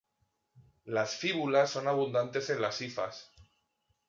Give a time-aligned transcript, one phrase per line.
[0.85, 3.29] Las fíbulas son abundantes en las hifas.